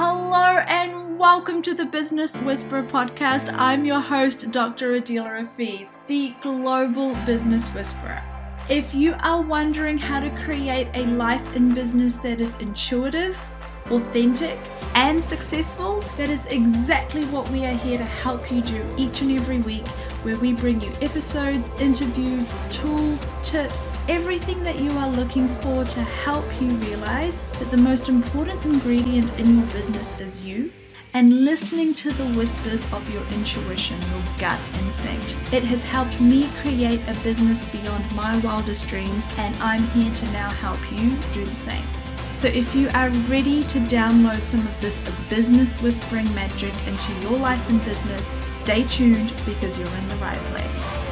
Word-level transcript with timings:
Hello 0.00 0.58
and 0.68 1.18
welcome 1.18 1.60
to 1.62 1.74
the 1.74 1.84
Business 1.84 2.36
Whisperer 2.36 2.84
podcast. 2.84 3.52
I'm 3.52 3.84
your 3.84 3.98
host, 3.98 4.48
Dr. 4.52 4.92
Adeela 4.92 5.40
Afiz, 5.40 5.90
the 6.06 6.36
global 6.40 7.16
business 7.26 7.66
whisperer. 7.74 8.22
If 8.70 8.94
you 8.94 9.16
are 9.18 9.42
wondering 9.42 9.98
how 9.98 10.20
to 10.20 10.30
create 10.44 10.86
a 10.94 11.04
life 11.06 11.56
in 11.56 11.74
business 11.74 12.14
that 12.18 12.40
is 12.40 12.54
intuitive, 12.60 13.44
authentic, 13.90 14.60
and 14.94 15.20
successful, 15.20 16.00
that 16.16 16.28
is 16.28 16.46
exactly 16.46 17.24
what 17.24 17.50
we 17.50 17.66
are 17.66 17.74
here 17.74 17.98
to 17.98 18.04
help 18.04 18.52
you 18.52 18.62
do 18.62 18.80
each 18.96 19.20
and 19.20 19.32
every 19.32 19.58
week, 19.58 19.86
where 20.22 20.36
we 20.36 20.52
bring 20.52 20.80
you 20.80 20.90
episodes, 21.00 21.68
interviews, 21.80 22.52
tools, 22.70 23.28
tips, 23.42 23.86
everything 24.08 24.62
that 24.64 24.80
you 24.80 24.90
are 24.92 25.08
looking 25.10 25.48
for 25.60 25.84
to 25.84 26.02
help 26.02 26.44
you 26.60 26.68
realize 26.68 27.42
that 27.58 27.70
the 27.70 27.76
most 27.76 28.08
important 28.08 28.64
ingredient 28.64 29.36
in 29.38 29.58
your 29.58 29.66
business 29.68 30.18
is 30.20 30.44
you 30.44 30.72
and 31.14 31.44
listening 31.44 31.94
to 31.94 32.12
the 32.12 32.26
whispers 32.36 32.84
of 32.92 33.08
your 33.10 33.22
intuition, 33.28 33.96
your 34.10 34.22
gut 34.38 34.60
instinct. 34.80 35.34
It 35.52 35.64
has 35.64 35.82
helped 35.82 36.20
me 36.20 36.48
create 36.62 37.00
a 37.08 37.14
business 37.22 37.68
beyond 37.70 38.04
my 38.14 38.38
wildest 38.38 38.86
dreams, 38.88 39.26
and 39.38 39.56
I'm 39.56 39.82
here 39.88 40.12
to 40.12 40.24
now 40.32 40.50
help 40.50 40.78
you 40.92 41.16
do 41.32 41.44
the 41.44 41.54
same. 41.54 41.97
So 42.38 42.46
if 42.46 42.72
you 42.72 42.88
are 42.94 43.08
ready 43.26 43.64
to 43.64 43.80
download 43.80 44.40
some 44.46 44.60
of 44.60 44.80
this 44.80 45.00
business 45.28 45.76
whispering 45.82 46.32
magic 46.36 46.72
into 46.86 47.12
your 47.22 47.36
life 47.36 47.68
and 47.68 47.84
business, 47.84 48.28
stay 48.42 48.84
tuned 48.84 49.32
because 49.44 49.76
you're 49.76 49.88
in 49.88 50.08
the 50.08 50.16
right 50.18 50.38
place. 50.52 51.07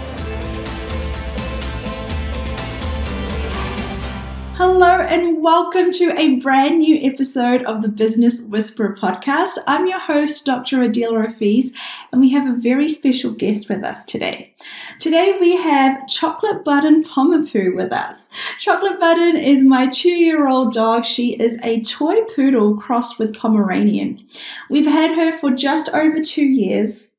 Hello 4.59 4.87
and 5.03 5.43
welcome 5.43 5.93
to 5.93 6.19
a 6.19 6.37
brand 6.37 6.79
new 6.79 6.99
episode 7.03 7.63
of 7.65 7.83
the 7.83 7.89
Business 7.89 8.41
Whisperer 8.41 8.97
podcast. 8.97 9.59
I'm 9.67 9.87
your 9.87 10.01
host, 10.01 10.47
Dr. 10.47 10.79
Adeela 10.79 11.27
Afiz, 11.27 11.73
and 12.11 12.23
we 12.23 12.31
have 12.31 12.49
a 12.49 12.59
very 12.59 12.89
special 12.89 13.33
guest 13.33 13.69
with 13.69 13.85
us 13.85 14.03
today. 14.07 14.55
Today 14.99 15.37
we 15.39 15.59
have 15.59 16.09
Chocolate 16.09 16.65
Button 16.65 17.03
Pomapoo 17.03 17.77
with 17.77 17.93
us. 17.93 18.31
Chocolate 18.59 18.99
Button 18.99 19.37
is 19.37 19.63
my 19.63 19.89
two-year-old 19.89 20.73
dog. 20.73 21.05
She 21.05 21.35
is 21.35 21.59
a 21.63 21.83
toy 21.83 22.23
poodle 22.35 22.79
crossed 22.79 23.19
with 23.19 23.37
Pomeranian. 23.37 24.27
We've 24.71 24.87
had 24.87 25.15
her 25.17 25.37
for 25.39 25.51
just 25.51 25.91
over 25.91 26.23
two 26.23 26.47
years. 26.47 27.13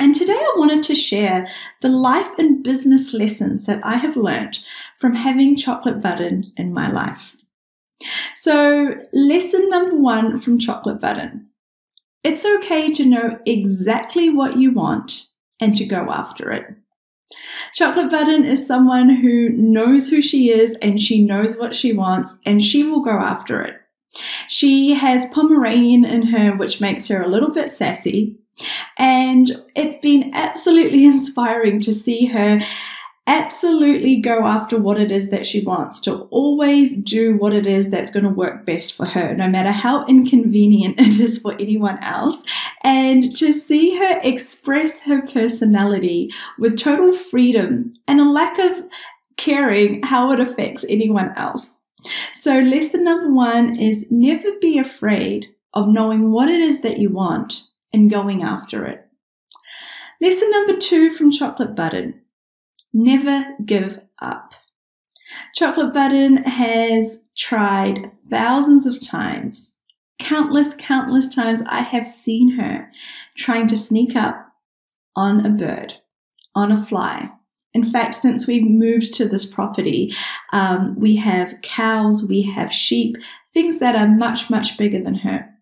And 0.00 0.14
today 0.14 0.32
I 0.32 0.54
wanted 0.56 0.82
to 0.84 0.94
share 0.94 1.46
the 1.80 1.88
life 1.88 2.30
and 2.38 2.62
business 2.62 3.14
lessons 3.14 3.64
that 3.64 3.84
I 3.84 3.96
have 3.96 4.16
learned 4.16 4.58
from 4.96 5.14
having 5.14 5.56
chocolate 5.56 6.00
button 6.00 6.52
in 6.56 6.72
my 6.72 6.90
life. 6.90 7.36
So, 8.34 8.96
lesson 9.12 9.68
number 9.70 9.96
one 9.96 10.38
from 10.38 10.58
chocolate 10.58 11.00
button. 11.00 11.48
It's 12.22 12.44
okay 12.44 12.90
to 12.92 13.04
know 13.04 13.38
exactly 13.46 14.30
what 14.30 14.56
you 14.56 14.72
want 14.72 15.26
and 15.60 15.76
to 15.76 15.84
go 15.84 16.10
after 16.10 16.50
it. 16.52 16.66
Chocolate 17.74 18.10
Button 18.10 18.44
is 18.44 18.66
someone 18.66 19.08
who 19.08 19.50
knows 19.50 20.08
who 20.08 20.22
she 20.22 20.50
is 20.50 20.76
and 20.80 21.00
she 21.00 21.24
knows 21.24 21.58
what 21.58 21.74
she 21.74 21.92
wants 21.92 22.40
and 22.46 22.62
she 22.62 22.84
will 22.84 23.00
go 23.00 23.18
after 23.18 23.62
it. 23.62 23.74
She 24.48 24.94
has 24.94 25.26
Pomeranian 25.32 26.04
in 26.04 26.28
her, 26.28 26.56
which 26.56 26.80
makes 26.80 27.08
her 27.08 27.22
a 27.22 27.28
little 27.28 27.50
bit 27.50 27.70
sassy. 27.70 28.38
And 28.98 29.64
it's 29.74 29.98
been 29.98 30.32
absolutely 30.34 31.04
inspiring 31.14 31.80
to 31.80 31.92
see 31.92 32.26
her 32.26 32.60
absolutely 33.26 34.16
go 34.16 34.46
after 34.46 34.78
what 34.78 35.00
it 35.00 35.10
is 35.10 35.30
that 35.30 35.46
she 35.46 35.64
wants, 35.64 36.00
to 36.02 36.14
always 36.30 36.96
do 36.96 37.36
what 37.36 37.54
it 37.54 37.66
is 37.66 37.90
that's 37.90 38.10
going 38.10 38.24
to 38.24 38.28
work 38.28 38.66
best 38.66 38.92
for 38.92 39.06
her, 39.06 39.34
no 39.34 39.48
matter 39.48 39.72
how 39.72 40.04
inconvenient 40.06 40.96
it 41.00 41.18
is 41.18 41.38
for 41.38 41.54
anyone 41.54 42.02
else. 42.02 42.42
And 42.82 43.34
to 43.36 43.52
see 43.52 43.96
her 43.98 44.20
express 44.22 45.00
her 45.02 45.22
personality 45.22 46.28
with 46.58 46.78
total 46.78 47.14
freedom 47.14 47.94
and 48.06 48.20
a 48.20 48.30
lack 48.30 48.58
of 48.58 48.82
caring 49.36 50.02
how 50.02 50.32
it 50.32 50.40
affects 50.40 50.84
anyone 50.88 51.32
else. 51.36 51.80
So, 52.34 52.58
lesson 52.58 53.02
number 53.02 53.32
one 53.32 53.76
is 53.80 54.04
never 54.10 54.50
be 54.60 54.78
afraid 54.78 55.54
of 55.72 55.88
knowing 55.88 56.30
what 56.30 56.50
it 56.50 56.60
is 56.60 56.82
that 56.82 56.98
you 56.98 57.08
want 57.08 57.64
and 57.94 58.10
going 58.10 58.42
after 58.42 58.84
it. 58.84 59.06
Lesson 60.20 60.50
number 60.50 60.76
two 60.76 61.10
from 61.10 61.30
Chocolate 61.30 61.74
Button 61.74 62.20
never 62.92 63.54
give 63.64 64.00
up. 64.20 64.52
Chocolate 65.54 65.92
Button 65.92 66.38
has 66.44 67.20
tried 67.36 68.12
thousands 68.28 68.86
of 68.86 69.00
times, 69.00 69.74
countless, 70.18 70.74
countless 70.74 71.34
times. 71.34 71.62
I 71.68 71.82
have 71.82 72.06
seen 72.06 72.52
her 72.52 72.90
trying 73.36 73.68
to 73.68 73.76
sneak 73.76 74.16
up 74.16 74.52
on 75.16 75.46
a 75.46 75.50
bird, 75.50 75.94
on 76.54 76.72
a 76.72 76.82
fly. 76.82 77.30
In 77.72 77.84
fact, 77.84 78.14
since 78.14 78.46
we've 78.46 78.68
moved 78.68 79.14
to 79.14 79.28
this 79.28 79.44
property, 79.44 80.14
um, 80.52 80.98
we 80.98 81.16
have 81.16 81.60
cows, 81.62 82.26
we 82.28 82.42
have 82.42 82.72
sheep, 82.72 83.16
things 83.52 83.78
that 83.80 83.96
are 83.96 84.08
much, 84.08 84.50
much 84.50 84.78
bigger 84.78 85.00
than 85.02 85.16
her. 85.16 85.53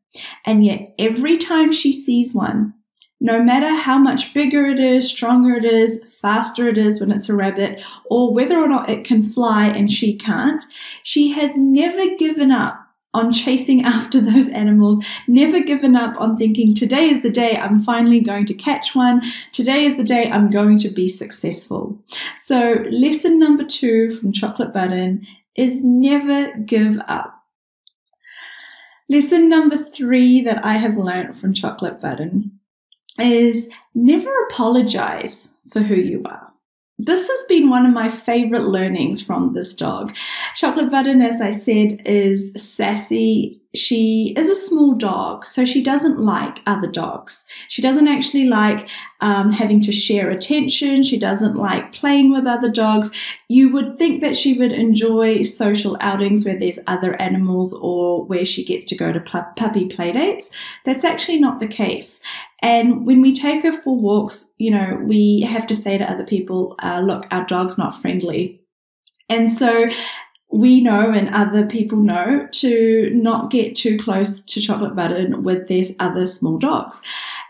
And 0.44 0.64
yet, 0.64 0.94
every 0.98 1.36
time 1.36 1.72
she 1.72 1.92
sees 1.92 2.34
one, 2.34 2.74
no 3.20 3.42
matter 3.42 3.74
how 3.74 3.98
much 3.98 4.34
bigger 4.34 4.66
it 4.66 4.80
is, 4.80 5.08
stronger 5.08 5.54
it 5.54 5.64
is, 5.64 6.02
faster 6.20 6.68
it 6.68 6.76
is 6.76 7.00
when 7.00 7.12
it's 7.12 7.28
a 7.28 7.36
rabbit, 7.36 7.82
or 8.06 8.34
whether 8.34 8.58
or 8.58 8.68
not 8.68 8.90
it 8.90 9.04
can 9.04 9.22
fly 9.22 9.68
and 9.68 9.90
she 9.90 10.16
can't, 10.16 10.64
she 11.02 11.30
has 11.30 11.56
never 11.56 12.16
given 12.16 12.50
up 12.50 12.82
on 13.14 13.32
chasing 13.32 13.84
after 13.84 14.20
those 14.20 14.50
animals, 14.50 15.04
never 15.28 15.60
given 15.60 15.96
up 15.96 16.20
on 16.20 16.36
thinking, 16.36 16.74
today 16.74 17.08
is 17.08 17.22
the 17.22 17.30
day 17.30 17.56
I'm 17.56 17.80
finally 17.82 18.20
going 18.20 18.46
to 18.46 18.54
catch 18.54 18.94
one. 18.94 19.22
Today 19.52 19.84
is 19.84 19.96
the 19.96 20.04
day 20.04 20.30
I'm 20.30 20.50
going 20.50 20.78
to 20.78 20.88
be 20.88 21.08
successful. 21.08 21.98
So, 22.36 22.84
lesson 22.90 23.38
number 23.38 23.64
two 23.64 24.10
from 24.10 24.32
Chocolate 24.32 24.72
Button 24.72 25.26
is 25.56 25.84
never 25.84 26.56
give 26.58 26.98
up. 27.06 27.41
Lesson 29.12 29.50
number 29.50 29.76
three 29.76 30.40
that 30.40 30.64
I 30.64 30.78
have 30.78 30.96
learned 30.96 31.38
from 31.38 31.52
Chocolate 31.52 32.00
Button 32.00 32.58
is 33.18 33.68
never 33.94 34.30
apologize 34.48 35.52
for 35.70 35.80
who 35.80 35.96
you 35.96 36.22
are. 36.24 36.51
This 37.04 37.28
has 37.28 37.44
been 37.48 37.68
one 37.68 37.84
of 37.84 37.92
my 37.92 38.08
favorite 38.08 38.68
learnings 38.68 39.20
from 39.20 39.54
this 39.54 39.74
dog. 39.74 40.14
Chocolate 40.54 40.88
Button, 40.88 41.20
as 41.20 41.40
I 41.40 41.50
said, 41.50 42.00
is 42.06 42.52
sassy. 42.54 43.60
She 43.74 44.34
is 44.36 44.48
a 44.48 44.54
small 44.54 44.94
dog, 44.94 45.44
so 45.44 45.64
she 45.64 45.82
doesn't 45.82 46.20
like 46.20 46.60
other 46.64 46.86
dogs. 46.86 47.44
She 47.68 47.82
doesn't 47.82 48.06
actually 48.06 48.44
like 48.44 48.88
um, 49.20 49.50
having 49.50 49.80
to 49.80 49.90
share 49.90 50.30
attention. 50.30 51.02
She 51.02 51.18
doesn't 51.18 51.56
like 51.56 51.92
playing 51.92 52.32
with 52.32 52.46
other 52.46 52.70
dogs. 52.70 53.10
You 53.48 53.72
would 53.72 53.98
think 53.98 54.20
that 54.20 54.36
she 54.36 54.56
would 54.56 54.72
enjoy 54.72 55.42
social 55.42 55.96
outings 56.00 56.44
where 56.44 56.58
there's 56.58 56.78
other 56.86 57.20
animals 57.20 57.72
or 57.72 58.24
where 58.26 58.46
she 58.46 58.64
gets 58.64 58.84
to 58.86 58.96
go 58.96 59.12
to 59.12 59.20
puppy 59.20 59.88
playdates. 59.88 60.50
That's 60.84 61.02
actually 61.02 61.40
not 61.40 61.58
the 61.58 61.66
case. 61.66 62.20
And 62.62 63.04
when 63.04 63.20
we 63.20 63.32
take 63.32 63.64
her 63.64 63.72
for 63.72 63.96
walks, 63.96 64.52
you 64.56 64.70
know, 64.70 65.00
we 65.02 65.40
have 65.40 65.66
to 65.66 65.74
say 65.74 65.98
to 65.98 66.10
other 66.10 66.24
people, 66.24 66.76
uh, 66.82 67.00
look, 67.00 67.26
our 67.32 67.44
dog's 67.44 67.76
not 67.76 68.00
friendly. 68.00 68.56
And 69.28 69.50
so 69.50 69.90
we 70.52 70.80
know 70.80 71.10
and 71.10 71.34
other 71.34 71.66
people 71.66 71.98
know 71.98 72.46
to 72.52 73.10
not 73.14 73.50
get 73.50 73.74
too 73.74 73.96
close 73.96 74.44
to 74.44 74.60
chocolate 74.60 74.94
button 74.94 75.42
with 75.42 75.66
these 75.66 75.96
other 75.98 76.26
small 76.26 76.58
dogs. 76.58 77.00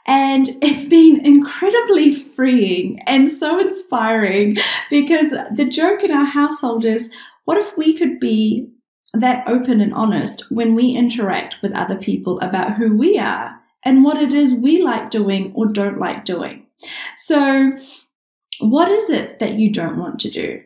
And 0.06 0.56
it's 0.62 0.88
been 0.88 1.24
incredibly 1.26 2.14
freeing 2.14 3.00
and 3.06 3.28
so 3.28 3.60
inspiring 3.60 4.56
because 4.88 5.34
the 5.54 5.68
joke 5.68 6.02
in 6.02 6.10
our 6.10 6.24
household 6.24 6.84
is, 6.84 7.12
what 7.44 7.58
if 7.58 7.76
we 7.76 7.98
could 7.98 8.20
be 8.20 8.68
that 9.14 9.46
open 9.46 9.80
and 9.80 9.92
honest 9.92 10.50
when 10.50 10.74
we 10.74 10.92
interact 10.92 11.56
with 11.60 11.72
other 11.72 11.96
people 11.96 12.40
about 12.40 12.74
who 12.74 12.96
we 12.96 13.19
are 13.19 13.62
and 13.84 14.05
what 14.05 14.17
it 14.17 14.32
is 14.32 14.55
we 14.55 14.82
like 14.82 15.11
doing 15.11 15.52
or 15.55 15.67
don't 15.67 15.99
like 15.99 16.25
doing. 16.25 16.67
So, 17.17 17.73
what 18.61 18.90
is 18.90 19.11
it 19.11 19.38
that 19.40 19.55
you 19.55 19.73
don't 19.73 19.99
want 19.99 20.20
to 20.20 20.31
do? 20.31 20.62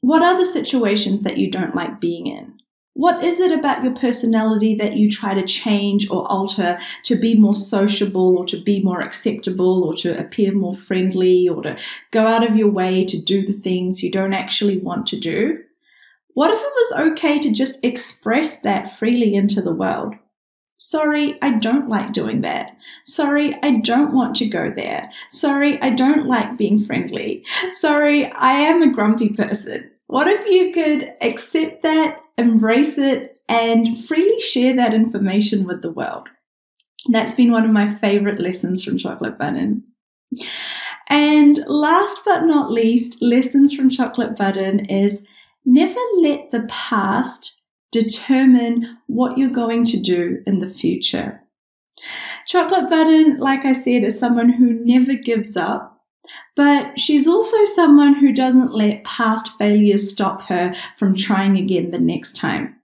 What 0.00 0.22
are 0.22 0.36
the 0.36 0.46
situations 0.46 1.22
that 1.22 1.36
you 1.36 1.50
don't 1.50 1.74
like 1.74 2.00
being 2.00 2.26
in? 2.26 2.60
What 2.94 3.24
is 3.24 3.38
it 3.38 3.52
about 3.52 3.84
your 3.84 3.94
personality 3.94 4.74
that 4.74 4.96
you 4.96 5.08
try 5.10 5.32
to 5.32 5.46
change 5.46 6.10
or 6.10 6.30
alter 6.30 6.78
to 7.04 7.16
be 7.16 7.34
more 7.34 7.54
sociable 7.54 8.36
or 8.36 8.44
to 8.46 8.60
be 8.60 8.82
more 8.82 9.00
acceptable 9.00 9.84
or 9.84 9.94
to 9.96 10.18
appear 10.18 10.52
more 10.52 10.74
friendly 10.74 11.48
or 11.48 11.62
to 11.62 11.78
go 12.10 12.26
out 12.26 12.46
of 12.46 12.56
your 12.56 12.70
way 12.70 13.04
to 13.04 13.20
do 13.20 13.46
the 13.46 13.52
things 13.52 14.02
you 14.02 14.10
don't 14.10 14.34
actually 14.34 14.78
want 14.78 15.06
to 15.08 15.20
do? 15.20 15.58
What 16.34 16.50
if 16.50 16.60
it 16.60 16.72
was 16.74 17.12
okay 17.12 17.38
to 17.38 17.52
just 17.52 17.84
express 17.84 18.60
that 18.62 18.98
freely 18.98 19.34
into 19.34 19.62
the 19.62 19.74
world? 19.74 20.14
Sorry, 20.82 21.36
I 21.42 21.58
don't 21.58 21.90
like 21.90 22.14
doing 22.14 22.40
that. 22.40 22.74
Sorry, 23.04 23.54
I 23.62 23.80
don't 23.80 24.14
want 24.14 24.34
to 24.36 24.48
go 24.48 24.72
there. 24.74 25.10
Sorry, 25.30 25.78
I 25.82 25.90
don't 25.90 26.26
like 26.26 26.56
being 26.56 26.82
friendly. 26.82 27.44
Sorry, 27.72 28.32
I 28.32 28.52
am 28.52 28.80
a 28.80 28.90
grumpy 28.90 29.28
person. 29.28 29.90
What 30.06 30.26
if 30.26 30.40
you 30.46 30.72
could 30.72 31.12
accept 31.20 31.82
that, 31.82 32.22
embrace 32.38 32.96
it, 32.96 33.38
and 33.46 33.94
freely 34.06 34.40
share 34.40 34.74
that 34.76 34.94
information 34.94 35.66
with 35.66 35.82
the 35.82 35.92
world? 35.92 36.30
That's 37.10 37.34
been 37.34 37.52
one 37.52 37.66
of 37.66 37.72
my 37.72 37.94
favorite 37.96 38.40
lessons 38.40 38.82
from 38.82 38.96
Chocolate 38.96 39.36
Button. 39.36 39.84
And 41.10 41.58
last 41.66 42.20
but 42.24 42.44
not 42.44 42.72
least, 42.72 43.20
lessons 43.20 43.74
from 43.74 43.90
Chocolate 43.90 44.34
Button 44.34 44.86
is 44.86 45.26
never 45.66 46.00
let 46.22 46.52
the 46.52 46.66
past 46.70 47.59
determine 47.92 48.98
what 49.06 49.36
you're 49.38 49.50
going 49.50 49.84
to 49.86 49.98
do 49.98 50.42
in 50.46 50.58
the 50.60 50.70
future. 50.70 51.42
Chocolate 52.46 52.88
Button, 52.88 53.38
like 53.38 53.64
I 53.64 53.72
said, 53.72 54.04
is 54.04 54.18
someone 54.18 54.48
who 54.50 54.72
never 54.84 55.14
gives 55.14 55.56
up, 55.56 56.00
but 56.56 56.98
she's 56.98 57.26
also 57.26 57.64
someone 57.64 58.14
who 58.14 58.32
doesn't 58.32 58.72
let 58.72 59.04
past 59.04 59.56
failures 59.58 60.10
stop 60.10 60.42
her 60.42 60.74
from 60.96 61.14
trying 61.14 61.56
again 61.56 61.90
the 61.90 61.98
next 61.98 62.36
time. 62.36 62.76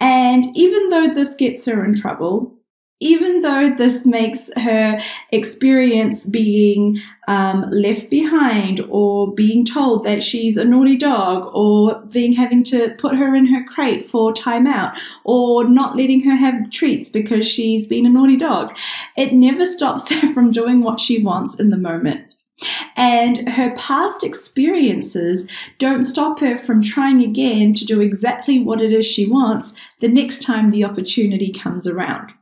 And 0.00 0.46
even 0.54 0.90
though 0.90 1.12
this 1.12 1.34
gets 1.34 1.66
her 1.66 1.84
in 1.84 1.94
trouble, 1.94 2.59
even 3.00 3.40
though 3.40 3.74
this 3.76 4.06
makes 4.06 4.50
her 4.56 5.00
experience 5.32 6.26
being 6.26 7.00
um, 7.28 7.68
left 7.70 8.10
behind 8.10 8.80
or 8.90 9.32
being 9.32 9.64
told 9.64 10.04
that 10.04 10.22
she's 10.22 10.58
a 10.58 10.64
naughty 10.64 10.96
dog 10.96 11.50
or 11.54 12.00
being 12.10 12.34
having 12.34 12.62
to 12.64 12.94
put 12.98 13.16
her 13.16 13.34
in 13.34 13.46
her 13.46 13.64
crate 13.64 14.04
for 14.04 14.34
timeout 14.34 14.94
or 15.24 15.66
not 15.66 15.96
letting 15.96 16.20
her 16.22 16.36
have 16.36 16.70
treats 16.70 17.08
because 17.08 17.48
she's 17.48 17.86
been 17.86 18.04
a 18.04 18.10
naughty 18.10 18.36
dog, 18.36 18.76
it 19.16 19.32
never 19.32 19.64
stops 19.64 20.08
her 20.12 20.32
from 20.34 20.52
doing 20.52 20.82
what 20.82 21.00
she 21.00 21.22
wants 21.22 21.58
in 21.58 21.70
the 21.70 21.78
moment. 21.78 22.26
And 22.94 23.48
her 23.48 23.74
past 23.74 24.22
experiences 24.22 25.50
don't 25.78 26.04
stop 26.04 26.40
her 26.40 26.58
from 26.58 26.82
trying 26.82 27.22
again 27.22 27.72
to 27.72 27.86
do 27.86 28.02
exactly 28.02 28.58
what 28.58 28.82
it 28.82 28.92
is 28.92 29.06
she 29.06 29.26
wants 29.26 29.72
the 30.00 30.08
next 30.08 30.42
time 30.42 30.70
the 30.70 30.84
opportunity 30.84 31.50
comes 31.50 31.86
around. 31.86 32.32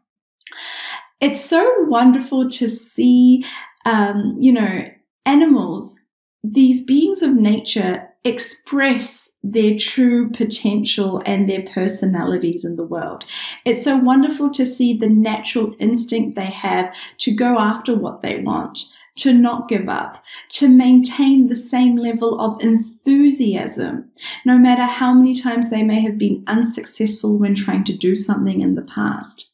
It's 1.20 1.44
so 1.44 1.68
wonderful 1.80 2.48
to 2.50 2.68
see, 2.68 3.44
um, 3.84 4.36
you 4.38 4.52
know, 4.52 4.84
animals, 5.26 5.98
these 6.44 6.84
beings 6.84 7.22
of 7.22 7.34
nature 7.34 8.08
express 8.24 9.32
their 9.42 9.76
true 9.76 10.30
potential 10.30 11.22
and 11.26 11.48
their 11.48 11.62
personalities 11.62 12.64
in 12.64 12.76
the 12.76 12.84
world. 12.84 13.24
It's 13.64 13.82
so 13.82 13.96
wonderful 13.96 14.50
to 14.50 14.64
see 14.64 14.96
the 14.96 15.08
natural 15.08 15.74
instinct 15.80 16.36
they 16.36 16.50
have 16.50 16.94
to 17.18 17.34
go 17.34 17.58
after 17.58 17.96
what 17.96 18.22
they 18.22 18.40
want 18.40 18.86
to 19.18 19.32
not 19.32 19.68
give 19.68 19.88
up, 19.88 20.22
to 20.48 20.68
maintain 20.68 21.48
the 21.48 21.56
same 21.56 21.96
level 21.96 22.40
of 22.40 22.62
enthusiasm, 22.62 24.08
no 24.44 24.56
matter 24.56 24.84
how 24.84 25.12
many 25.12 25.34
times 25.34 25.70
they 25.70 25.82
may 25.82 26.00
have 26.00 26.16
been 26.16 26.44
unsuccessful 26.46 27.36
when 27.36 27.52
trying 27.52 27.82
to 27.82 27.96
do 27.96 28.14
something 28.14 28.60
in 28.60 28.76
the 28.76 28.82
past 28.82 29.52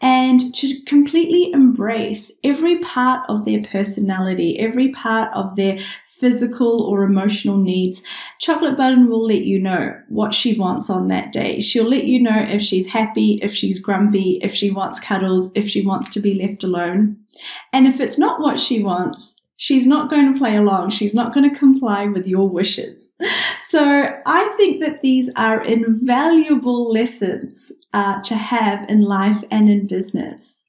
and 0.00 0.54
to 0.54 0.80
completely 0.82 1.52
embrace 1.52 2.32
every 2.44 2.78
part 2.78 3.28
of 3.28 3.44
their 3.44 3.62
personality, 3.62 4.58
every 4.58 4.90
part 4.90 5.32
of 5.34 5.56
their 5.56 5.78
physical 6.06 6.82
or 6.82 7.02
emotional 7.02 7.56
needs. 7.56 8.02
Chocolate 8.38 8.76
Button 8.76 9.08
will 9.08 9.26
let 9.26 9.44
you 9.44 9.58
know 9.58 9.98
what 10.08 10.34
she 10.34 10.58
wants 10.58 10.90
on 10.90 11.08
that 11.08 11.32
day. 11.32 11.60
She'll 11.60 11.88
let 11.88 12.04
you 12.04 12.22
know 12.22 12.38
if 12.38 12.60
she's 12.60 12.88
happy, 12.88 13.38
if 13.42 13.54
she's 13.54 13.78
grumpy, 13.78 14.38
if 14.42 14.54
she 14.54 14.70
wants 14.70 15.00
cuddles, 15.00 15.50
if 15.54 15.68
she 15.68 15.84
wants 15.84 16.10
to 16.10 16.20
be 16.20 16.34
left 16.34 16.62
alone. 16.62 17.16
And 17.72 17.86
if 17.86 18.00
it's 18.00 18.18
not 18.18 18.40
what 18.40 18.60
she 18.60 18.82
wants, 18.82 19.40
She's 19.62 19.86
not 19.86 20.08
going 20.08 20.32
to 20.32 20.38
play 20.38 20.56
along. 20.56 20.88
She's 20.88 21.14
not 21.14 21.34
going 21.34 21.48
to 21.50 21.54
comply 21.54 22.06
with 22.06 22.26
your 22.26 22.48
wishes. 22.48 23.12
So 23.60 24.08
I 24.24 24.54
think 24.56 24.80
that 24.80 25.02
these 25.02 25.28
are 25.36 25.62
invaluable 25.62 26.90
lessons 26.90 27.70
uh, 27.92 28.20
to 28.22 28.34
have 28.34 28.88
in 28.88 29.02
life 29.02 29.42
and 29.50 29.68
in 29.68 29.86
business. 29.86 30.66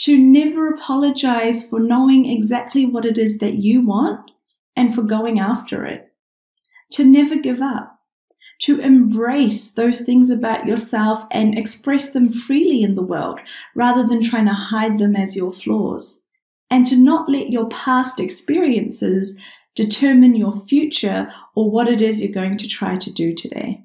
To 0.00 0.16
never 0.16 0.68
apologize 0.68 1.68
for 1.68 1.80
knowing 1.80 2.26
exactly 2.26 2.86
what 2.86 3.04
it 3.04 3.18
is 3.18 3.38
that 3.38 3.54
you 3.54 3.80
want 3.84 4.30
and 4.76 4.94
for 4.94 5.02
going 5.02 5.40
after 5.40 5.84
it. 5.84 6.12
To 6.92 7.04
never 7.04 7.36
give 7.36 7.60
up. 7.60 7.98
To 8.62 8.80
embrace 8.80 9.70
those 9.70 10.00
things 10.00 10.30
about 10.30 10.66
yourself 10.66 11.24
and 11.30 11.56
express 11.56 12.12
them 12.12 12.28
freely 12.28 12.82
in 12.82 12.94
the 12.94 13.02
world 13.02 13.38
rather 13.74 14.04
than 14.06 14.22
trying 14.22 14.46
to 14.46 14.52
hide 14.52 14.98
them 14.98 15.14
as 15.14 15.36
your 15.36 15.52
flaws 15.52 16.24
and 16.70 16.86
to 16.86 16.96
not 16.96 17.28
let 17.28 17.50
your 17.50 17.68
past 17.68 18.20
experiences 18.20 19.38
determine 19.74 20.34
your 20.34 20.52
future 20.52 21.30
or 21.54 21.70
what 21.70 21.88
it 21.88 22.02
is 22.02 22.20
you're 22.20 22.32
going 22.32 22.58
to 22.58 22.68
try 22.68 22.96
to 22.96 23.12
do 23.12 23.32
today. 23.32 23.84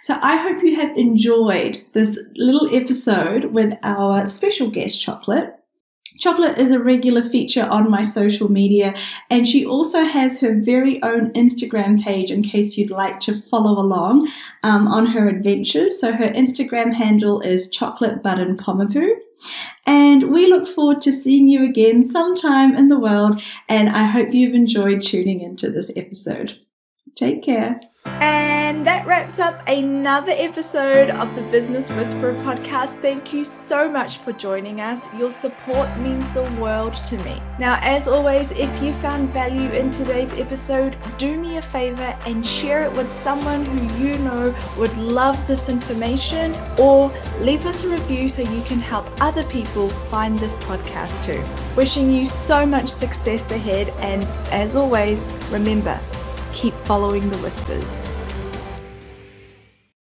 So 0.00 0.18
I 0.22 0.36
hope 0.36 0.62
you 0.62 0.76
have 0.76 0.96
enjoyed 0.96 1.84
this 1.92 2.18
little 2.36 2.74
episode 2.74 3.46
with 3.46 3.74
our 3.82 4.26
special 4.26 4.68
guest 4.68 5.00
chocolate. 5.00 5.52
Chocolate 6.18 6.58
is 6.58 6.70
a 6.70 6.82
regular 6.82 7.22
feature 7.22 7.66
on 7.66 7.90
my 7.90 8.02
social 8.02 8.50
media, 8.50 8.94
and 9.28 9.46
she 9.46 9.66
also 9.66 10.04
has 10.04 10.40
her 10.40 10.54
very 10.54 11.02
own 11.02 11.30
Instagram 11.34 12.02
page 12.02 12.30
in 12.30 12.42
case 12.42 12.78
you'd 12.78 12.90
like 12.90 13.20
to 13.20 13.42
follow 13.42 13.78
along 13.78 14.30
um, 14.62 14.88
on 14.88 15.06
her 15.06 15.28
adventures. 15.28 16.00
So 16.00 16.12
her 16.12 16.28
Instagram 16.30 16.94
handle 16.94 17.40
is 17.40 17.70
chocolate 17.70 18.22
button 18.22 18.56
pomapoo. 18.56 19.16
And 19.84 20.32
we 20.32 20.46
look 20.46 20.66
forward 20.66 21.02
to 21.02 21.12
seeing 21.12 21.48
you 21.48 21.64
again 21.64 22.02
sometime 22.02 22.74
in 22.74 22.88
the 22.88 22.98
world. 22.98 23.42
And 23.68 23.90
I 23.90 24.04
hope 24.04 24.32
you've 24.32 24.54
enjoyed 24.54 25.02
tuning 25.02 25.42
into 25.42 25.70
this 25.70 25.90
episode. 25.94 26.58
Take 27.14 27.42
care. 27.44 27.80
And 28.04 28.86
that 28.86 29.06
wraps 29.06 29.38
up 29.38 29.62
another 29.66 30.32
episode 30.32 31.10
of 31.10 31.34
the 31.34 31.42
Business 31.42 31.90
Whisperer 31.90 32.34
podcast. 32.34 33.00
Thank 33.00 33.32
you 33.32 33.44
so 33.44 33.88
much 33.88 34.18
for 34.18 34.32
joining 34.32 34.80
us. 34.80 35.12
Your 35.14 35.30
support 35.30 35.88
means 35.98 36.28
the 36.30 36.42
world 36.60 36.94
to 37.06 37.16
me. 37.24 37.40
Now, 37.58 37.78
as 37.82 38.06
always, 38.06 38.50
if 38.52 38.82
you 38.82 38.92
found 38.94 39.30
value 39.30 39.70
in 39.70 39.90
today's 39.90 40.34
episode, 40.34 40.96
do 41.18 41.38
me 41.38 41.56
a 41.56 41.62
favor 41.62 42.16
and 42.26 42.46
share 42.46 42.84
it 42.84 42.92
with 42.92 43.10
someone 43.10 43.64
who 43.64 44.04
you 44.04 44.18
know 44.18 44.54
would 44.76 44.96
love 44.98 45.36
this 45.46 45.68
information 45.68 46.54
or 46.78 47.10
leave 47.40 47.66
us 47.66 47.84
a 47.84 47.88
review 47.88 48.28
so 48.28 48.42
you 48.42 48.62
can 48.62 48.78
help 48.78 49.06
other 49.20 49.44
people 49.44 49.88
find 49.88 50.38
this 50.38 50.54
podcast 50.56 51.24
too. 51.24 51.42
Wishing 51.76 52.10
you 52.10 52.26
so 52.26 52.66
much 52.66 52.88
success 52.88 53.50
ahead, 53.50 53.88
and 53.98 54.24
as 54.52 54.76
always, 54.76 55.32
remember, 55.50 55.98
keep 56.56 56.72
following 56.86 57.28
the 57.28 57.36
whispers. 57.38 58.05